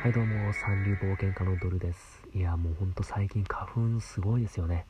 [0.00, 2.22] はいどうも、三流冒険家のドルです。
[2.32, 4.86] いや、もうほんと最近花粉すごいですよね。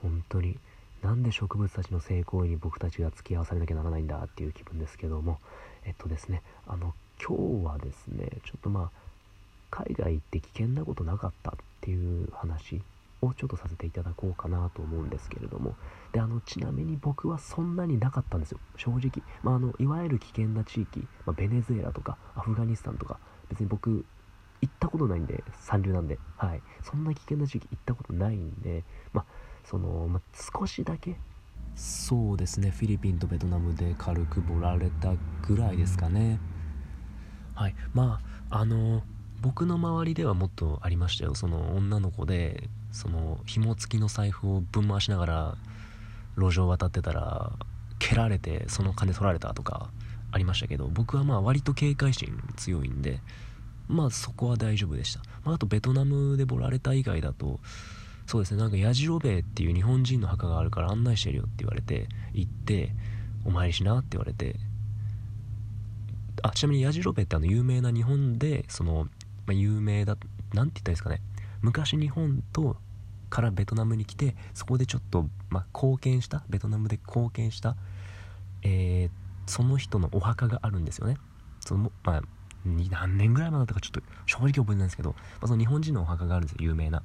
[0.00, 0.56] 本当に。
[1.02, 5.40] なんで植物たちの性行為に僕たちが付き合わされなきゃならないんだっていう気分ですけども、
[5.84, 8.90] えっとですね、あの、今日はですね、ちょっとまあ、
[9.72, 12.80] 海外行って危険なことなかったっていう話
[13.20, 15.74] をちょっとさせていただこうかなと思うんですけれども、
[16.12, 19.10] で、あの、ちなみに僕はそんなになかったんですよ、正直。
[19.42, 23.18] まあ、あの、いわゆる危険な地域、まあ、ベネズエラとかアフガニスタンとか、
[23.50, 24.04] 別に僕、
[24.60, 26.62] 行ったことないんで、三流なんで、はい。
[26.82, 29.24] そんな危険な地域行ったことないんで、まあ、
[29.64, 30.20] その、ま、
[30.54, 31.16] 少しだけ、
[31.78, 35.12] そうですね、フィリピンとベトナムで軽くボられた
[35.46, 36.40] ぐらいですかね。
[37.54, 37.74] はい。
[37.94, 39.02] まあ、あの、
[39.40, 41.36] 僕の周りではもっとありましたよ。
[41.36, 45.54] その女の子で、その、紐付きの財布をぶん回しながら、
[46.36, 47.52] 路上渡ってたら、
[48.00, 49.90] 蹴られて、その金取られたとか、
[50.30, 53.20] ありましたけど、僕はまあ割と警戒心強いんで、
[53.88, 55.20] まあそこは大丈夫でした。
[55.44, 57.60] まあ、あとベトナムでボラれた以外だと、
[58.26, 62.94] そうですね、なんかヤジロベエっていう日本人の墓があるから案内してるよって言われて、行って、
[63.44, 64.56] お参りしなって言われて、
[66.42, 69.04] あ、ちなみにヤジロベエってあの有名な日本で、その、
[69.46, 70.18] まあ、有名だ、
[70.52, 71.22] なんて言ったらいいですかね、
[71.62, 72.76] 昔日本と、
[73.30, 77.76] からベトナムに来て、そこでちょっと、まあ、貢献した、ベトナムで貢献した、
[78.62, 81.16] えー、その人のお墓があるんですよね。
[81.60, 82.22] その、まあ、
[82.64, 87.02] 何年ぐらい前だったかちょっと正直覚えてないんですけど、まあ、その日本人のお墓があるんですよ有名な。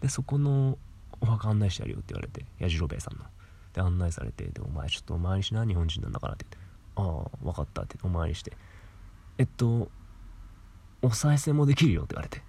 [0.00, 0.76] でそこの
[1.20, 3.24] お墓案内してやるよって言われて矢次郎兵衛さんの。
[3.72, 6.58] で案内されてでお前ちょっとお参りしな日本人なんだからってって。
[6.96, 8.52] ああ分かったってお参りして。
[9.38, 9.88] えっと
[11.00, 12.42] お賽銭もできるよって言われて。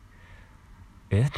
[1.11, 1.21] え？
[1.21, 1.37] って。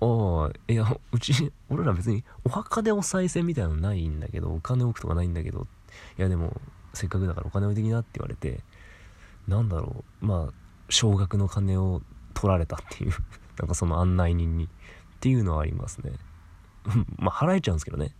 [0.00, 5.66] ああいやうち俺ら別にお墓でお賽銭みたいなのないんだけどお金置くとかないんだけど。
[6.18, 6.60] いやでも
[6.92, 8.62] せっかくだからお金置いてきなって言われて。
[9.48, 10.26] なんだろう。
[10.26, 10.54] まあ
[10.88, 12.02] 少額の金を
[12.34, 13.12] 取られたっていう
[13.58, 14.68] なんかその案内人にっ
[15.20, 16.12] ていうのはありますね。
[17.18, 18.14] まあ払えちゃうんですけどね。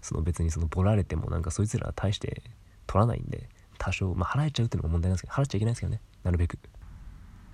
[0.00, 2.42] その別にそのボられてもなんかそいつらは大して
[2.88, 3.48] 取らないんで
[3.78, 6.00] 多少まあ払えちゃうっていうのが問題なんですけど払っちゃいけないですけどね。
[6.24, 6.58] なるべく。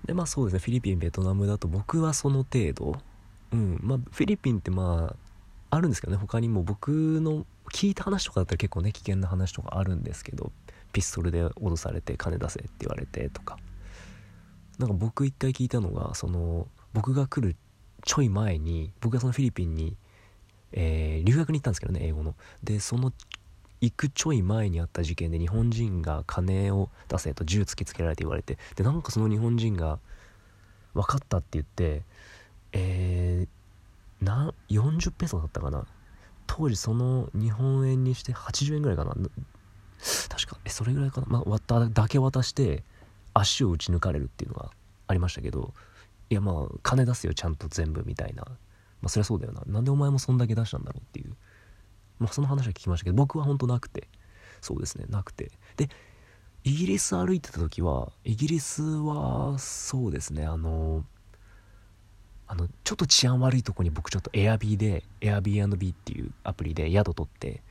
[0.05, 0.59] でまあそうですね。
[0.59, 2.99] フィリピンベトナムだと僕はその程度。
[3.51, 3.79] うん。
[3.81, 5.15] まあフィリピンってま
[5.71, 6.17] ああるんですけどね。
[6.17, 10.51] 他にも僕の聞いた話とかだったら結構ね危険な話とかあるんですけど。
[10.91, 13.57] ピストルで脅されて金出せって言われてとか。
[14.77, 17.57] なんか僕一回聞いたのがその僕が来る
[18.05, 19.97] ちょい前に僕がそのフィリピンに、
[20.71, 22.35] えー、留学に行ったんですけどね英語の。
[22.63, 23.11] でその
[23.81, 28.57] 行くちょい前にあった事件で日本人が金を出せと銃突きつけられて言われて。
[28.75, 29.99] でなんかその日本人が
[30.93, 32.03] 分かったって言って
[32.71, 35.85] えー、な40ペソだったかな。
[36.47, 39.15] 当時その日本円にして80円ぐらいかな。
[40.29, 42.83] 確かえそれぐらいかな、まあ、渡だけ渡して
[43.33, 44.71] 足を打ち抜かれるっていうのが
[45.07, 45.73] ありましたけど
[46.29, 48.43] いやまあ金出すよちゃんと全部みたいな。
[49.01, 49.61] まあそりゃそうだよな。
[49.65, 51.35] なんでお前もそんだけ出したんだろうっていう。
[52.19, 54.07] まあその話は聞きましたけど僕は本当なくて。
[54.61, 55.51] そうですねなくて。
[55.77, 55.89] で
[56.63, 61.05] イギリス歩いてた時はイギリスはそうですねあの
[62.47, 67.63] あのちょっと治安悪いとこに僕ちょっとエアビーで Airbnb っていうアプリで宿取って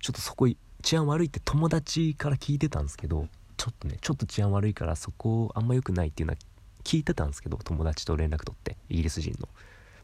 [0.00, 0.48] ちょっとそこ
[0.86, 3.26] 治安悪いって友達から聞いてたんですけど
[3.56, 6.38] ちょっとねちょっと治安悪いからそこあんま良くないっていうのは
[6.84, 9.48] 聞いてたんですけど友達と連絡取ってイギリス人の。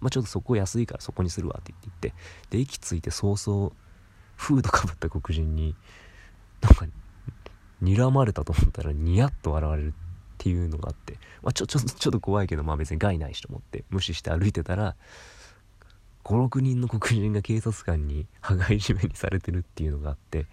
[0.00, 2.08] まあちょっとそこ安いからそこにするわって言って。
[2.08, 2.14] 言っ
[2.50, 3.70] てで駅着いて早々
[4.34, 5.76] フードかぶった黒人に
[6.60, 6.86] なんか
[7.80, 9.92] 睨まれたと思ったらニヤッと笑われるっ
[10.38, 14.96] ていうのがあって、まあ、ちょちょちょっと怖いけどまあ別に害ないしと思って無視して歩いてたら
[16.24, 20.46] 56人の黒人が警察官に羽交い締めにされてるっていうのがあって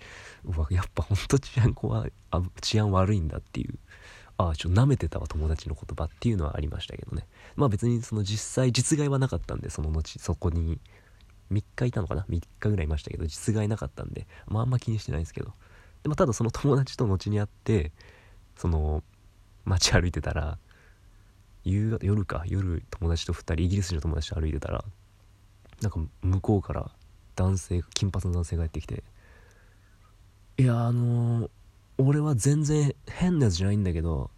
[0.45, 3.77] うわやっぱほんと治安怖いあ治安悪いんだっていう
[4.37, 7.27] ああちょっと舐めてたわ友達の言葉っていうのはありましたけどね。
[7.55, 10.79] まあ別にその実際実害はなかったんでその後そこに
[11.51, 15.53] 3日いたのかな？3日ぐらいいましたけど実害なかったんでまああんま気にしてないですけど。
[16.03, 17.91] でもただその友達と後に会って
[18.55, 19.03] その
[19.65, 20.57] 街歩いてたら
[21.65, 24.85] 夕夜か夜友達と2人イギリス人の友達と歩いてたら
[25.81, 26.91] なんか向こうから
[27.35, 29.03] 男性金髪の男性がやってきて
[30.57, 31.49] 「いやあのー、
[31.97, 34.29] 俺は全然変なやつじゃないんだけど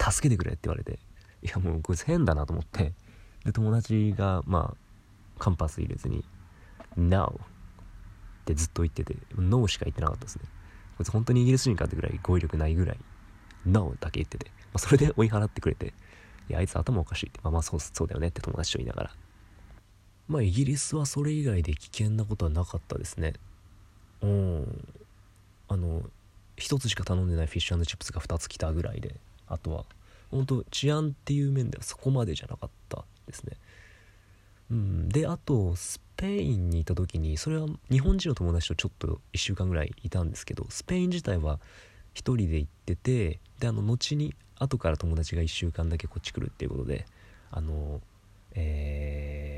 [0.00, 0.98] 助けてくれ」って言われて。
[1.42, 2.92] いやもうこいつ変だなと思って。
[3.44, 6.24] で友達がまあカンパス入れずに
[6.98, 7.38] 「NO」
[8.42, 10.44] ってずっと言ってて「NO」しか言ってなかったですね。
[10.96, 12.98] こいつ本当にイギリス人かってぐらい語彙力ないぐらい
[13.64, 15.94] 「NO」だけ言ってて、まあ、それで追い払ってくれて
[16.50, 17.40] 「いやあいつ頭おかしい」って。
[17.42, 19.10] まあまあそうそうだよねって友達と言いながら。
[20.28, 23.34] まあイギリスはそれ以外で危険なことはなかったですね。
[24.22, 24.84] うん。
[25.68, 26.02] あの
[26.56, 29.14] 一つしか頼んでないフィッシュチップスが2つ来たぐらいで
[29.46, 29.84] あとは
[30.30, 33.52] 本当治安っていう面ではそこまでじゃなかったですね。
[34.70, 35.08] うん。
[35.08, 41.60] であとスペインにいた時にそれは日本人の友達とちょっと1週間ぐらいいたんですけどスペイン自体は
[42.14, 47.06] 1人で行っててであの後に後から友達が1週間だけこっち来るっていうことで
[47.52, 48.00] あの
[48.54, 49.57] え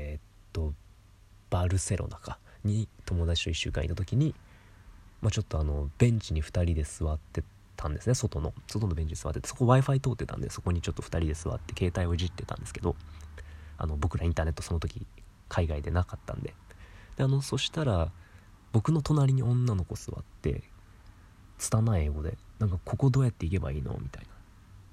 [1.51, 4.33] バルセロナかに友達と1週間いた時に、
[5.21, 7.43] まあ、ちょっとあのベンチに2人で座って
[7.75, 8.15] たんですね。
[8.15, 12.95] 外の外のベンチに座っててそこ w i f i 通ってたんでそこにちょっと2人で座って携帯をいじってたんですけど
[13.77, 15.05] あの僕らインターネットその時
[15.49, 16.55] 海外でなかったんで。
[17.17, 18.11] であのそしたら
[18.71, 20.63] 僕の隣に女の子座って
[21.57, 24.29] 拙い英語で「なんかここどうやって行けばいいの?」みたいな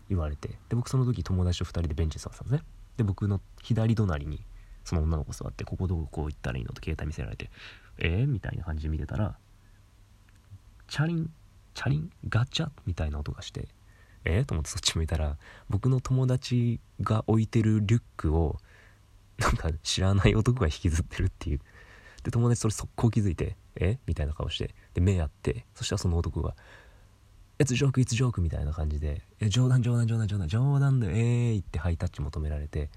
[0.08, 0.48] 言われて。
[0.68, 2.66] で僕その時友達と2人でベンチに座ってたんですね。
[2.96, 4.42] で僕の左隣に
[4.88, 7.50] その女の子座って「ここどこ行ったらいいの?」と携帯見せられて
[7.98, 9.36] 「えー?」みたいな感じで見てたら
[10.86, 11.30] チャリン
[11.74, 12.10] チャリン？
[12.28, 12.70] ガチャ？
[12.86, 13.68] みたいな音がして
[14.24, 15.38] えー、と思ってそっち向いたら
[15.68, 18.58] 僕の友達が置いてるリュックを
[19.38, 21.60] なんか知らない男が引きずってるっていう。
[22.24, 26.56] で友達それ速攻気づいて「えみたいな顔してで目合ってそしたらその男が
[27.60, 31.54] 「It's joke, it's joke」みたいな感じで「冗談冗談冗談冗談冗談だよえー？
[31.54, 32.90] い」ってハイタッチ求められて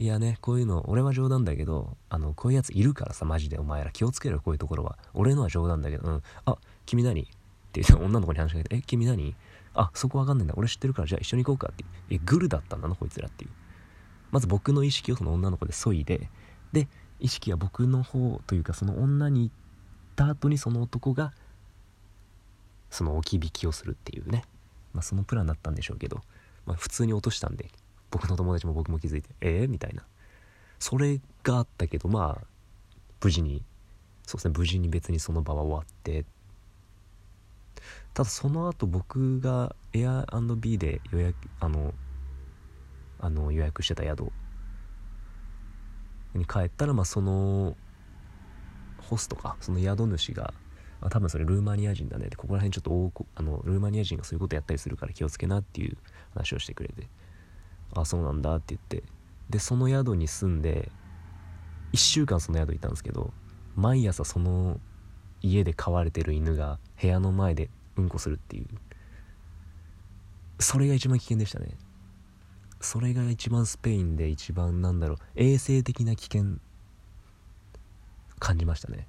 [0.00, 3.90] いやねこういうの俺は冗談だけどあのこういうやついるからさマジでお前ら。
[3.90, 4.96] 気をつけろよこういうところは。
[5.12, 6.22] 俺のは冗談だけどうん。
[6.46, 6.56] あ
[6.86, 7.20] 君何？
[7.20, 9.36] って言って女の子に話しかけて「え君何？
[9.74, 10.54] あそこわかんないんだ。
[10.56, 11.84] 俺知ってるからじゃあ一緒に行こうか」って。
[12.08, 13.50] えグルだったんだなこいつらっていう。
[14.30, 16.30] まず僕の意識をその女の子で削いで
[16.72, 16.88] で
[17.18, 19.54] 意識は僕の方というかその女に行っ
[20.16, 21.34] た後にその男が
[22.88, 24.44] その置き引きをするっていうね。
[24.94, 26.22] まあそのプランだったんでしょうけど、
[26.64, 27.70] まあ、普通に落としたんで。
[28.10, 30.04] 僕の友達も僕も気づいて「えー?」みたいな。
[30.78, 32.46] それがあったけどまあ
[33.22, 33.62] 無事に
[34.26, 36.24] そうですね無事に別にその場は終わって。
[38.12, 41.94] ただその後僕が Air&B で予約あの
[43.20, 44.32] あの予約してた宿
[46.34, 47.76] に帰ったらまあその
[48.98, 50.54] ホストかその宿主が、
[51.00, 55.96] まあ、多分それルーマニア人だねでここら辺ちょっと大あのルーマニア人がそういうことやったりするから気をつけなっていう
[56.34, 57.08] 話をしてくれて。
[57.94, 59.02] あそうなんだって言って。
[59.48, 60.92] でその宿に住んで
[61.92, 63.32] 1週間その宿いたんですけど
[63.74, 64.78] 毎朝その
[65.42, 68.66] 家で飼われてる犬が部屋の前でうんこするっていう。
[70.60, 71.70] それが一番危険でしたね。
[72.80, 76.58] それが一番スペインで一番なんだろう衛生的な危険
[78.38, 79.06] 感じましたね、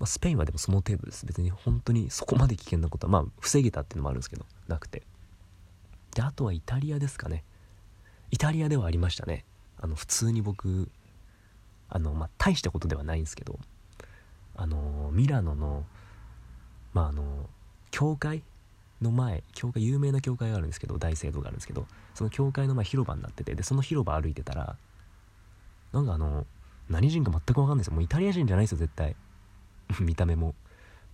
[0.00, 1.26] まあ、スペインはでもその程度です。
[1.26, 5.02] 別に本当にそこまで危険なことはまあ防げたっていうのもあるんですけどなくて。
[6.14, 7.44] であとはイタリアですかね。
[8.36, 9.46] イタリアではありましたね。
[9.78, 10.90] あの普通に僕
[11.88, 13.58] あのまあ大したことではないんですけど
[14.54, 15.86] あのミラノの
[16.92, 17.48] まああの
[17.90, 18.42] 教会
[19.00, 24.76] の前教会有名な教会があるんですけど大聖堂があるんですけどその教会の前広場になっててでその広場歩いてたら
[25.94, 26.46] なんかあの
[26.90, 27.94] 何人か全く分かんないですよ。
[27.94, 29.16] もうイタリア人じゃないですよ絶対。
[29.98, 30.54] 見た目も。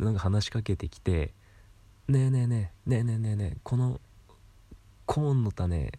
[0.00, 1.32] なんか話しかけてきて
[2.08, 4.00] 「ねえねえねえねえねえねえねえこの
[5.06, 5.92] コーンの種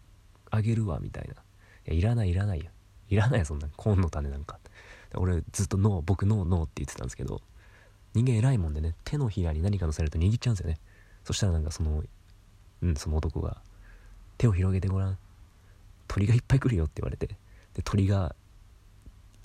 [0.56, 1.34] あげるわ」みたいな
[1.88, 2.66] 「いやいらないいらないよ。
[3.10, 3.68] いらないよそんな。
[3.76, 4.60] コーンの種なんか」
[5.16, 7.42] 俺ずっとノー僕ノーノーって言ってたんですけど。
[8.16, 8.94] 人間偉いもんでね。
[9.06, 10.80] 手のひらに何か乗せると握っちゃうんですよね。
[11.24, 12.04] そしたらなんかその
[12.84, 13.60] うんその男が
[14.38, 15.18] 「手を広げてごらん。
[16.08, 17.28] 鳥がいっぱい来るよ」って言われて。
[17.74, 18.36] で鳥が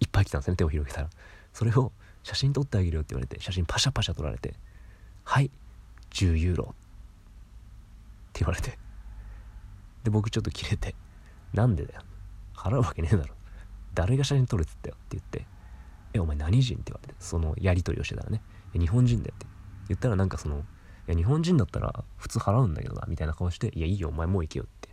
[0.01, 1.11] いっぱい来たんですね手を広げたら。
[1.55, 3.41] それを写真撮ってあげるよって言われて。
[3.41, 4.55] 写真パシャパシャ撮られて
[5.25, 5.51] 「はい
[6.11, 8.79] 10ユーロ」って言われて。
[10.09, 10.95] で僕ちょっとキレて
[11.53, 12.01] 「なんでだよ。
[12.55, 13.35] 払うわけねえだろ。
[13.93, 15.47] 誰が写真撮るっつったよ」って言って
[16.15, 19.47] 「えお前何人?」って言われてそのやり取りをしてたらね「日本人だよ」って
[19.89, 20.65] 言ったらなんかその
[21.09, 24.89] 「いや日本人だったら普通払うんだけどな」みたいな顔して「いやいいよお前もう行けよ」って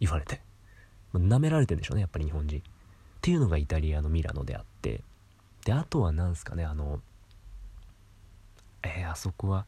[0.00, 0.42] 言われて。
[1.14, 2.58] なめられてんでしょうねやっぱり日本人。
[2.58, 2.62] っ
[3.22, 5.02] ていうのがイタリアのミラノであって。
[5.64, 7.00] であとは何すかねあの
[8.82, 9.66] えー、あそこは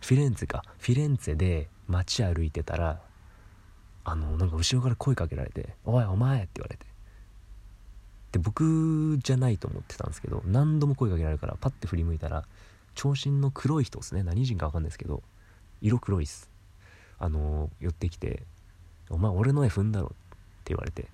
[0.00, 0.62] フィレンツェか。
[0.78, 3.02] フィレンツェで街歩いてたら
[4.04, 6.86] あのなんか後ろから声かけられて「おいお前!」って言われて。
[8.32, 12.46] で僕じゃないと思ってたんですけど何度も声かけられるからパッて振り向いたら
[12.94, 14.22] 長身の黒い人ですね。
[14.22, 15.22] 何人か分かんないですけど
[15.80, 16.48] 色黒いっす。
[17.18, 18.44] あの寄ってきて
[19.10, 20.16] 「お前俺の絵踏んだろ」っ
[20.64, 21.08] て言われて。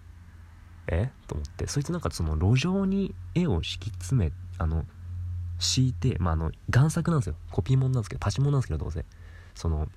[0.88, 1.10] え？
[1.26, 1.66] と思って。
[1.66, 4.84] そいつなんかその路上に絵を敷き詰めあの
[5.58, 7.34] 敷いてまああの贋作なんですよ。
[7.50, 9.04] コピーモンなんですけどパチモンなんですけどどうせ。
[9.54, 9.88] その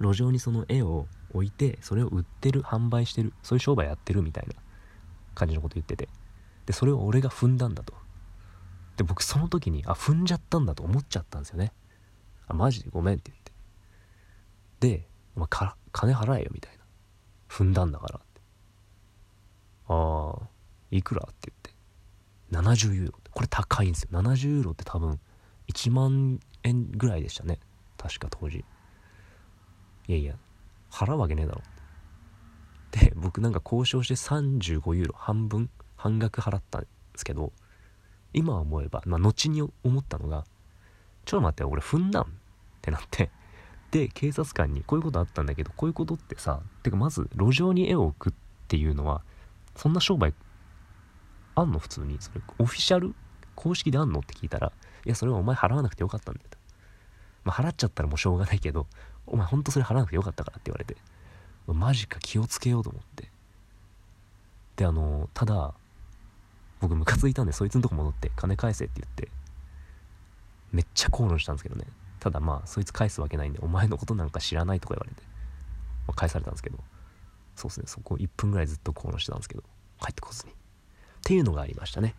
[0.00, 4.54] 路上にその絵を置いてそれを売ってる販売してるそういう商売やってるみたいな
[5.34, 6.08] 感じのこと言ってて。
[6.66, 7.94] でそれを俺が踏んだんだと。
[8.98, 11.72] で僕その時にあ踏んじゃったんだと思っちゃったんですよね。
[12.46, 14.98] あマジでごめんって言って。
[14.98, 15.48] で、お前
[15.92, 16.84] 金払えよみたいな。
[17.48, 18.40] 踏んだんだからって。
[19.88, 20.48] ああ
[20.90, 22.78] いくらって言って。
[22.78, 24.08] 70ユーロこれ高いんですよ。
[24.12, 25.18] 70ユーロって多分
[25.72, 27.60] 1万円ぐらいでしたね。
[27.96, 28.58] 確か当時。
[30.06, 30.34] いやいや
[30.90, 31.62] 払うわけねえだろ。
[32.90, 37.52] で僕なんか交渉して35ユーロ半分半額払ったんですけど
[38.32, 40.44] 今思えば、まあ、後に思ったのが
[41.24, 42.22] ちょっと待って俺踏んだん？
[42.22, 42.26] っ
[42.80, 43.30] てなって。
[43.90, 48.36] で警察官にこういうことあったんだけどこういうことってさてかまず路上に絵を置くっ
[48.68, 49.22] ていうのは
[49.76, 50.34] そんな商売
[51.54, 51.78] あんの？
[51.78, 52.16] 普通に。
[52.20, 53.14] それオフィシャル？
[53.54, 54.20] 公式であんの？
[54.20, 54.72] って聞いたら
[55.04, 56.58] いやそれはお前払わなくてよかったんだよと。
[57.44, 58.86] まあ払っちゃったらもうしょうがないけど
[59.30, 60.96] お前ほんとそれ払わなくてよかったからって言われて。
[61.66, 63.30] マジか気をつけようと思って。
[64.76, 65.74] であのただ
[66.80, 69.28] 僕ムカついたんでそいつのとこ戻って金返せって言って。
[70.72, 71.84] めっちゃ口論したんですけどね。
[72.20, 75.22] ただまあそいつ返すわけないんでお前のことなんか知らないとか言われて、
[76.06, 76.78] まあ、返されたんですけど。
[77.56, 77.86] そうですね。
[77.86, 79.62] そこ1分ぐらいずっと口論してたんですけど。
[80.00, 80.52] 帰ってこずに。
[80.52, 80.54] っ
[81.24, 82.14] ていうのがありましたね。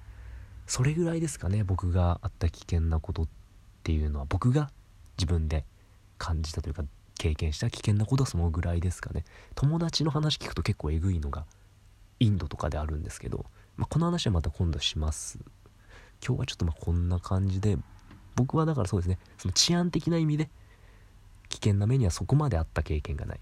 [0.67, 3.27] それぐらいですかね僕があった危険なことっ
[3.83, 4.25] ていうのは。
[4.27, 4.71] 僕が
[5.17, 5.65] 自分で
[6.17, 6.83] 感じたというか
[7.19, 9.25] 経験した危険なことはそのぐらいですかね。
[9.53, 11.45] 友達の話聞くと結構えぐいのが
[12.19, 13.45] インドとかであるんですけど、
[13.75, 15.37] まあ、この話はまた今度します。
[16.25, 17.77] 今日はちょっとまこんな感じで
[18.35, 20.49] 僕はだからそうですねその治安的な意味で
[21.49, 23.39] 危険な目にはそこまであった経験がない。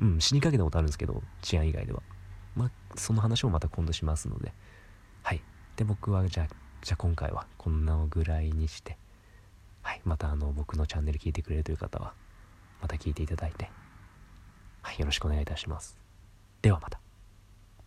[0.00, 2.02] うん死にかけたことあるんですけど治安以外では。
[2.56, 4.52] まあその話もまた今度しますので。
[5.22, 5.40] はい。
[5.76, 6.46] で僕はじゃあ
[6.82, 8.98] じゃあ今回はこんなぐらいにして。
[9.82, 10.00] はい。
[10.04, 12.14] またあの僕のチャンネル聞いてくれるという方は
[12.80, 13.70] また聞いていただいて。
[14.82, 15.98] はいよろしくお願いいたします。
[16.62, 17.07] ではまた。